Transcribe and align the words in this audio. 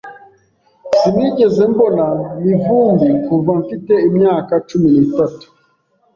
Sinigeze 0.97 1.61
mbona 1.71 2.05
Mivumbi 2.43 3.09
kuva 3.25 3.51
mfite 3.61 3.93
imyaka 4.09 4.53
cumi 4.67 4.87
n'itatu. 4.93 5.47